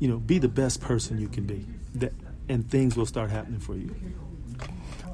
you 0.00 0.08
know 0.08 0.18
be 0.18 0.38
the 0.38 0.48
best 0.48 0.80
person 0.80 1.18
you 1.18 1.28
can 1.28 1.46
be 1.46 1.64
that 1.94 2.12
and 2.48 2.68
things 2.68 2.96
will 2.96 3.06
start 3.06 3.30
happening 3.30 3.60
for 3.60 3.76
you 3.76 3.94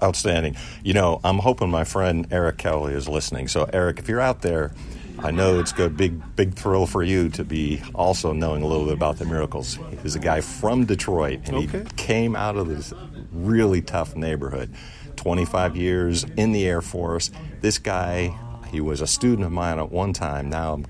outstanding 0.03 0.57
you 0.83 0.93
know 0.93 1.21
I'm 1.25 1.39
hoping 1.39 1.71
my 1.71 1.85
friend 1.85 2.27
Eric 2.31 2.59
Kelly 2.59 2.95
is 2.95 3.09
listening 3.09 3.49
so 3.49 3.69
Eric 3.73 3.99
if 3.99 4.09
you're 4.09 4.21
out 4.21 4.43
there 4.43 4.73
I 5.23 5.31
know 5.33 5.61
it's 5.61 5.79
a 5.79 5.91
big, 5.91 6.35
big 6.35 6.55
thrill 6.55 6.87
for 6.87 7.03
you 7.03 7.29
to 7.31 7.45
be 7.45 7.83
also 7.95 8.33
knowing 8.33 8.63
a 8.63 8.67
little 8.67 8.87
bit 8.87 8.95
about 8.95 9.19
the 9.19 9.27
miracles. 9.27 9.79
He's 10.03 10.17
a 10.17 10.19
guy 10.19 10.41
from 10.41 10.87
Detroit, 10.87 11.41
and 11.45 11.57
okay. 11.57 11.81
he 11.81 11.85
came 11.97 12.35
out 12.35 12.57
of 12.57 12.69
this 12.69 12.95
really 13.31 13.83
tough 13.83 14.17
neighborhood. 14.17 14.75
25 15.17 15.77
years 15.77 16.25
in 16.39 16.53
the 16.53 16.67
Air 16.67 16.81
Force. 16.81 17.31
This 17.61 17.77
guy, 17.77 18.35
he 18.71 18.81
was 18.81 19.03
a 19.03 19.07
student 19.07 19.45
of 19.45 19.53
mine 19.53 19.79
at 19.79 19.91
one 19.91 20.15
time. 20.15 20.49
Now 20.49 20.73
I'm 20.73 20.87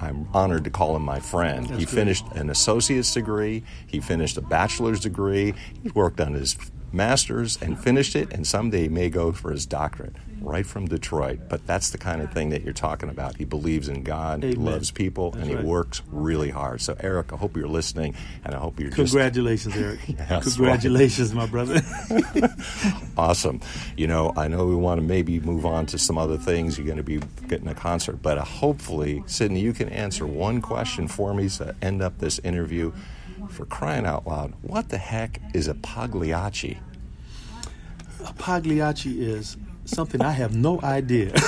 I'm 0.00 0.28
honored 0.32 0.64
to 0.64 0.70
call 0.70 0.94
him 0.94 1.02
my 1.02 1.20
friend. 1.20 1.66
That's 1.66 1.80
he 1.80 1.84
great. 1.84 1.94
finished 1.94 2.24
an 2.34 2.50
associate's 2.50 3.12
degree, 3.12 3.64
he 3.86 4.00
finished 4.00 4.36
a 4.36 4.40
bachelor's 4.40 5.00
degree, 5.00 5.54
he 5.82 5.88
worked 5.90 6.20
on 6.20 6.34
his 6.34 6.56
master's 6.92 7.60
and 7.60 7.78
finished 7.78 8.16
it, 8.16 8.32
and 8.32 8.46
someday 8.46 8.82
he 8.82 8.88
may 8.88 9.10
go 9.10 9.32
for 9.32 9.50
his 9.50 9.66
doctorate 9.66 10.16
right 10.40 10.66
from 10.66 10.86
Detroit. 10.86 11.40
But 11.48 11.66
that's 11.66 11.90
the 11.90 11.98
kind 11.98 12.22
of 12.22 12.32
thing 12.32 12.50
that 12.50 12.62
you're 12.62 12.72
talking 12.72 13.08
about. 13.08 13.36
He 13.36 13.44
believes 13.44 13.88
in 13.88 14.02
God, 14.02 14.44
Amen. 14.44 14.50
he 14.50 14.56
loves 14.56 14.90
people, 14.90 15.30
that's 15.30 15.44
and 15.44 15.54
right. 15.54 15.64
he 15.64 15.70
works 15.70 16.02
really 16.10 16.50
hard. 16.50 16.80
So, 16.80 16.96
Eric, 17.00 17.32
I 17.32 17.36
hope 17.36 17.56
you're 17.56 17.68
listening, 17.68 18.14
and 18.44 18.54
I 18.54 18.58
hope 18.58 18.80
you're 18.80 18.90
Congratulations, 18.90 19.74
just... 19.74 19.84
Eric. 19.84 20.00
yes, 20.08 20.56
Congratulations, 20.56 21.34
my 21.34 21.46
brother. 21.46 21.80
awesome. 23.16 23.60
You 23.96 24.06
know, 24.06 24.32
I 24.36 24.48
know 24.48 24.66
we 24.66 24.74
want 24.74 25.00
to 25.00 25.06
maybe 25.06 25.40
move 25.40 25.66
on 25.66 25.86
to 25.86 25.98
some 25.98 26.18
other 26.18 26.38
things. 26.38 26.78
You're 26.78 26.86
going 26.86 26.98
to 26.98 27.02
be 27.02 27.20
getting 27.48 27.68
a 27.68 27.74
concert, 27.74 28.22
but 28.22 28.38
uh, 28.38 28.44
hopefully, 28.44 29.22
Sidney, 29.26 29.60
you 29.60 29.72
can 29.72 29.88
answer 29.88 30.26
one 30.26 30.60
question 30.60 31.08
for 31.08 31.34
me 31.34 31.48
to 31.50 31.74
end 31.82 32.02
up 32.02 32.18
this 32.18 32.38
interview. 32.40 32.92
For 33.48 33.64
crying 33.64 34.06
out 34.06 34.26
loud, 34.26 34.54
what 34.62 34.88
the 34.88 34.98
heck 34.98 35.40
is 35.54 35.68
a 35.68 35.74
Pagliacci? 35.74 36.78
A 38.24 38.32
Pagliacci 38.34 39.20
is 39.20 39.56
something 39.84 40.20
I 40.22 40.32
have 40.32 40.54
no 40.54 40.80
idea. 40.82 41.32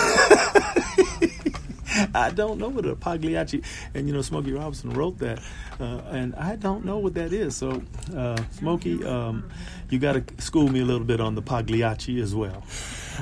I 2.14 2.30
don't 2.34 2.58
know 2.58 2.68
what 2.68 2.86
a 2.86 2.96
Pagliacci, 2.96 3.62
and 3.94 4.06
you 4.06 4.14
know, 4.14 4.22
Smokey 4.22 4.52
Robinson 4.52 4.90
wrote 4.90 5.18
that, 5.18 5.40
uh, 5.78 6.00
and 6.10 6.34
I 6.36 6.56
don't 6.56 6.84
know 6.84 6.98
what 6.98 7.14
that 7.14 7.32
is. 7.32 7.56
So, 7.56 7.82
uh, 8.16 8.36
Smokey, 8.52 9.04
um, 9.04 9.50
you 9.90 9.98
got 9.98 10.12
to 10.12 10.24
school 10.42 10.68
me 10.68 10.80
a 10.80 10.84
little 10.84 11.04
bit 11.04 11.20
on 11.20 11.34
the 11.34 11.42
Pagliacci 11.42 12.20
as 12.20 12.34
well. 12.34 12.62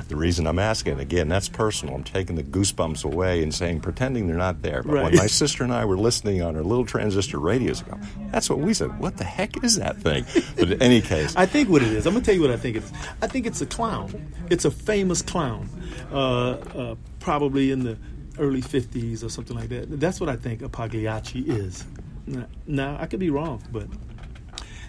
The 0.07 0.15
reason 0.15 0.47
I'm 0.47 0.59
asking, 0.59 0.99
again, 0.99 1.27
that's 1.27 1.49
personal. 1.49 1.95
I'm 1.95 2.03
taking 2.03 2.35
the 2.35 2.43
goosebumps 2.43 3.03
away 3.03 3.43
and 3.43 3.53
saying, 3.53 3.81
pretending 3.81 4.27
they're 4.27 4.37
not 4.37 4.61
there. 4.61 4.83
But 4.83 4.93
right. 4.93 5.03
when 5.05 5.15
my 5.15 5.27
sister 5.27 5.63
and 5.63 5.73
I 5.73 5.85
were 5.85 5.97
listening 5.97 6.41
on 6.41 6.55
our 6.55 6.63
little 6.63 6.85
transistor 6.85 7.39
radios 7.39 7.81
ago, 7.81 7.99
that's 8.31 8.49
what 8.49 8.59
we 8.59 8.73
said. 8.73 8.99
What 8.99 9.17
the 9.17 9.23
heck 9.23 9.63
is 9.63 9.75
that 9.75 9.97
thing? 9.97 10.25
But 10.57 10.71
in 10.71 10.81
any 10.81 11.01
case. 11.01 11.35
I 11.35 11.45
think 11.45 11.69
what 11.69 11.81
it 11.81 11.89
is, 11.89 12.05
I'm 12.05 12.13
going 12.13 12.23
to 12.23 12.25
tell 12.25 12.35
you 12.35 12.41
what 12.41 12.51
I 12.51 12.57
think 12.57 12.77
it 12.77 12.83
is. 12.83 12.91
I 13.21 13.27
think 13.27 13.45
it's 13.45 13.61
a 13.61 13.65
clown. 13.65 14.33
It's 14.49 14.65
a 14.65 14.71
famous 14.71 15.21
clown, 15.21 15.69
uh, 16.11 16.51
uh 16.51 16.95
probably 17.19 17.71
in 17.71 17.83
the 17.83 17.97
early 18.39 18.61
50s 18.61 19.23
or 19.23 19.29
something 19.29 19.55
like 19.55 19.69
that. 19.69 19.99
That's 19.99 20.19
what 20.19 20.29
I 20.29 20.35
think 20.35 20.61
a 20.61 20.69
Pagliacci 20.69 21.41
is. 21.41 21.85
Now, 22.25 22.45
now 22.67 22.97
I 22.99 23.05
could 23.05 23.19
be 23.19 23.29
wrong, 23.29 23.61
but 23.71 23.87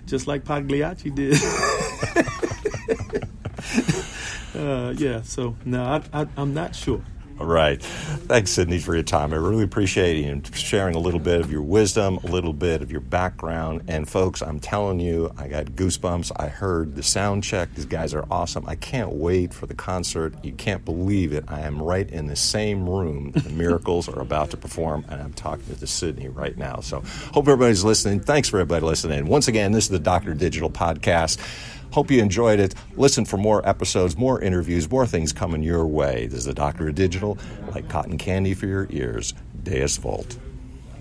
just 0.06 0.26
like 0.26 0.44
Pagliacci 0.44 1.10
did. 1.10 1.38
uh, 4.60 4.94
yeah, 4.96 5.22
so 5.22 5.56
no, 5.64 5.82
I, 5.82 6.02
I, 6.12 6.26
I'm 6.36 6.54
not 6.54 6.74
sure. 6.74 7.02
All 7.40 7.46
right. 7.46 7.82
Thanks, 7.82 8.50
Sidney, 8.50 8.78
for 8.78 8.92
your 8.92 9.02
time. 9.02 9.32
I 9.32 9.36
really 9.36 9.64
appreciate 9.64 10.22
you 10.22 10.42
sharing 10.52 10.94
a 10.94 10.98
little 10.98 11.18
bit 11.18 11.40
of 11.40 11.50
your 11.50 11.62
wisdom, 11.62 12.18
a 12.18 12.26
little 12.26 12.52
bit 12.52 12.82
of 12.82 12.92
your 12.92 13.00
background. 13.00 13.84
And, 13.88 14.06
folks, 14.06 14.42
I'm 14.42 14.60
telling 14.60 15.00
you, 15.00 15.32
I 15.38 15.48
got 15.48 15.64
goosebumps. 15.64 16.32
I 16.36 16.48
heard 16.48 16.96
the 16.96 17.02
sound 17.02 17.42
check. 17.42 17.74
These 17.74 17.86
guys 17.86 18.12
are 18.12 18.26
awesome. 18.30 18.66
I 18.68 18.74
can't 18.74 19.12
wait 19.12 19.54
for 19.54 19.64
the 19.64 19.72
concert. 19.72 20.34
You 20.44 20.52
can't 20.52 20.84
believe 20.84 21.32
it. 21.32 21.44
I 21.48 21.60
am 21.60 21.80
right 21.80 22.08
in 22.10 22.26
the 22.26 22.36
same 22.36 22.86
room 22.86 23.30
the 23.30 23.48
Miracles 23.60 24.06
are 24.06 24.20
about 24.20 24.50
to 24.50 24.58
perform, 24.58 25.06
and 25.08 25.22
I'm 25.22 25.32
talking 25.32 25.74
to 25.74 25.86
Sidney 25.86 26.28
right 26.28 26.58
now. 26.58 26.80
So, 26.80 27.00
hope 27.32 27.48
everybody's 27.48 27.84
listening. 27.84 28.20
Thanks 28.20 28.50
for 28.50 28.58
everybody 28.58 28.84
listening. 28.84 29.26
Once 29.26 29.48
again, 29.48 29.72
this 29.72 29.84
is 29.84 29.90
the 29.90 29.98
Dr. 29.98 30.34
Digital 30.34 30.68
Podcast. 30.68 31.38
Hope 31.92 32.10
you 32.10 32.22
enjoyed 32.22 32.60
it. 32.60 32.74
Listen 32.96 33.24
for 33.24 33.36
more 33.36 33.68
episodes, 33.68 34.16
more 34.16 34.40
interviews, 34.40 34.90
more 34.90 35.06
things 35.06 35.32
coming 35.32 35.62
your 35.62 35.86
way. 35.86 36.26
This 36.26 36.40
is 36.40 36.44
the 36.44 36.54
Doctor 36.54 36.88
of 36.88 36.94
Digital, 36.94 37.36
like 37.72 37.88
cotton 37.88 38.16
candy 38.16 38.54
for 38.54 38.66
your 38.66 38.86
ears. 38.90 39.34
Deus 39.62 39.96
Volt. 39.96 40.38